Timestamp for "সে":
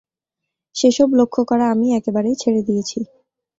0.75-0.89